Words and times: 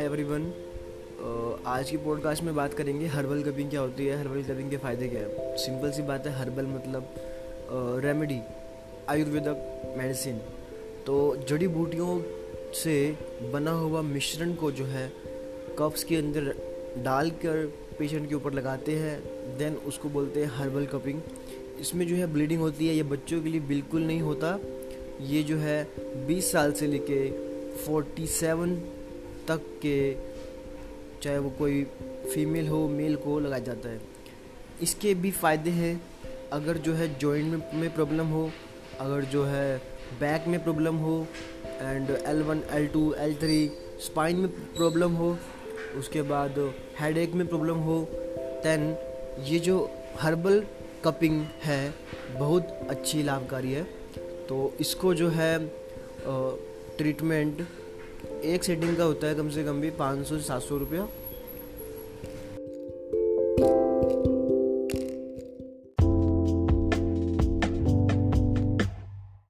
Everyone 0.00 0.52
आज 1.66 1.90
की 1.90 1.96
podcast 1.96 2.42
में 2.42 2.54
बात 2.54 2.74
करेंगे 2.74 3.06
हर्बल 3.06 3.42
कपिंग 3.42 3.70
क्या 3.70 3.80
होती 3.80 4.06
है 4.06 4.18
हर्बल 4.18 4.42
कपिंग 4.42 4.70
के 4.70 4.76
फ़ायदे 4.76 5.08
क्या 5.08 5.20
है। 5.20 5.56
सिंपल 5.56 5.90
सी 5.90 6.02
बात 6.02 6.26
है 6.26 6.32
हर्बल 6.32 6.66
मतलब 6.66 7.14
रेमेडी 8.04 8.40
आयुर्वेदक 9.08 9.94
मेडिसिन 9.98 10.38
तो 11.06 11.36
जड़ी 11.36 11.68
बूटियों 11.68 12.22
से 12.74 13.18
बना 13.52 13.70
हुआ 13.70 14.02
मिश्रण 14.02 14.54
को 14.54 14.70
जो 14.72 14.84
है 14.84 15.12
कप्स 15.78 16.04
के 16.04 16.16
अंदर 16.16 16.54
डाल 17.04 17.30
कर 17.30 17.66
पेशेंट 17.98 18.28
के 18.28 18.34
ऊपर 18.34 18.52
लगाते 18.52 18.92
हैं 18.92 19.20
देन 19.58 19.74
उसको 19.74 20.08
बोलते 20.08 20.40
हैं 20.40 20.50
हर्बल 20.54 20.86
कपिंग 20.86 21.20
इसमें 21.80 22.06
जो 22.06 22.16
है 22.16 22.26
ब्लीडिंग 22.26 22.60
होती 22.60 22.88
है, 22.88 22.94
ये 22.94 23.02
बच्चों 23.02 23.42
के 23.42 23.48
लिए 23.48 23.60
बिल्कुल 23.60 24.02
नहीं 24.02 24.20
होता। 24.20 24.58
ये 25.20 25.42
जो 25.42 25.56
है 25.56 25.88
20 26.28 26.52
साल 26.52 26.72
से 26.72 26.86
लेके 26.86 27.30
47 27.84 28.78
तक 29.48 29.60
के 29.84 29.98
चाहे 31.22 31.38
वो 31.38 31.50
कोई 31.50 31.82
फीमेल 32.32 32.68
हो, 32.68 32.86
मेल 32.88 33.16
को 33.16 33.38
लगाया 33.40 33.62
जाता 33.64 33.88
है। 33.88 34.00
इसके 34.82 35.14
भी 35.14 35.30
फ़ायदे 35.32 35.70
हैं। 35.70 36.00
अगर 36.52 36.78
जो 36.78 36.92
है 36.94 37.08
जॉइंट 37.18 37.74
में 37.74 37.92
प्रॉब्लम 37.94 38.26
हो, 38.26 38.50
अगर 39.00 39.24
जो 39.24 39.44
है 39.44 39.76
बैक 40.20 40.46
में 40.48 40.62
प्रॉब्लम 40.64 40.96
हो 40.96 41.26
and 41.80 42.10
L 42.10 42.42
one 42.42 42.62
L 42.72 42.86
two 42.86 43.12
L 43.18 43.34
three 43.34 43.58
spine 44.00 44.36
में 44.36 44.48
प्रॉब्लम 44.76 45.12
हो, 45.12 45.36
उसके 45.98 46.22
बाद 46.22 46.58
हेड 47.00 47.18
एक 47.18 47.32
में 47.32 47.46
प्रॉब्लम 47.46 47.78
हो 47.80 47.98
दैन 48.64 48.96
ये 49.44 49.58
जो 49.58 49.78
हर्बल 50.20 50.62
कपिंग 51.04 51.40
है, 51.62 51.94
बहुत 52.38 52.68
अच्छी 52.90 53.22
लाभकारी 53.22 53.72
है। 53.72 53.82
तो 54.48 54.72
इसको 54.80 55.14
जो 55.14 55.28
है 55.28 55.58
ट्रीटमेंट 56.98 57.66
एक 58.44 58.64
सेटिंग 58.64 58.96
का 58.96 59.04
होता 59.04 59.26
है 59.26 59.34
कम 59.34 59.48
से 59.50 59.64
कम 59.64 59.80
भी 59.80 59.90
पाँच 59.90 60.26
सौ 60.26 60.36
से 60.36 60.42
सात 60.42 60.62
सौ 60.62 60.76
रुपया। 60.76 61.08